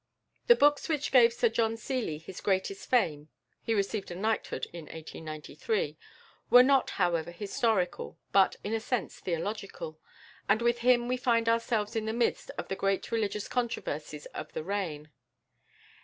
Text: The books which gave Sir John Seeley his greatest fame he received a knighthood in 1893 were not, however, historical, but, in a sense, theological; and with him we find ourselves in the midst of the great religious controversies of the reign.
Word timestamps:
The 0.47 0.55
books 0.55 0.89
which 0.89 1.11
gave 1.11 1.31
Sir 1.31 1.47
John 1.47 1.77
Seeley 1.77 2.17
his 2.17 2.41
greatest 2.41 2.89
fame 2.89 3.29
he 3.61 3.75
received 3.75 4.09
a 4.09 4.15
knighthood 4.15 4.65
in 4.73 4.85
1893 4.85 5.95
were 6.49 6.63
not, 6.63 6.89
however, 6.97 7.29
historical, 7.29 8.17
but, 8.31 8.55
in 8.63 8.73
a 8.73 8.79
sense, 8.79 9.19
theological; 9.19 9.99
and 10.49 10.59
with 10.59 10.79
him 10.79 11.07
we 11.07 11.17
find 11.17 11.47
ourselves 11.47 11.95
in 11.95 12.05
the 12.05 12.13
midst 12.13 12.49
of 12.57 12.67
the 12.67 12.75
great 12.75 13.11
religious 13.11 13.47
controversies 13.47 14.25
of 14.33 14.53
the 14.53 14.63
reign. 14.63 15.11